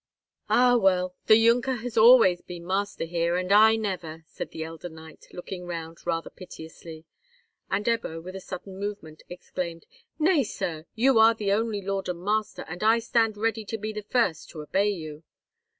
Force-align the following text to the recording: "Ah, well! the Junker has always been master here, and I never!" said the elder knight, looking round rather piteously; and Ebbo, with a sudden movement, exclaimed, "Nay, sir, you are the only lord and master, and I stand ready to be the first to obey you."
"Ah, 0.49 0.77
well! 0.77 1.13
the 1.27 1.35
Junker 1.35 1.75
has 1.75 1.95
always 1.95 2.41
been 2.41 2.65
master 2.65 3.03
here, 3.05 3.35
and 3.37 3.51
I 3.51 3.75
never!" 3.75 4.23
said 4.25 4.49
the 4.49 4.63
elder 4.63 4.89
knight, 4.89 5.27
looking 5.31 5.67
round 5.67 6.07
rather 6.07 6.31
piteously; 6.31 7.05
and 7.69 7.85
Ebbo, 7.85 8.19
with 8.19 8.35
a 8.35 8.39
sudden 8.41 8.79
movement, 8.79 9.21
exclaimed, 9.29 9.85
"Nay, 10.17 10.43
sir, 10.43 10.87
you 10.95 11.19
are 11.19 11.35
the 11.35 11.51
only 11.51 11.83
lord 11.83 12.09
and 12.09 12.23
master, 12.23 12.63
and 12.67 12.83
I 12.83 12.97
stand 12.97 13.37
ready 13.37 13.63
to 13.65 13.77
be 13.77 13.93
the 13.93 14.01
first 14.01 14.49
to 14.49 14.63
obey 14.63 14.89
you." 14.89 15.21